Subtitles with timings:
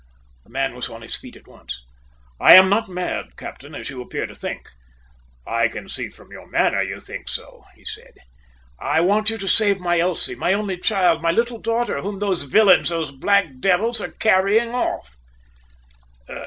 [0.45, 1.85] The man was on his feet at once.
[2.39, 4.71] "I am not mad, captain, as you appear to think.
[5.45, 8.15] I can see from your manner you think so," he said.
[8.79, 12.45] "I want you to save my Elsie, my only child, my little daughter, whom those
[12.45, 15.17] villains, those black devils, are carrying off!"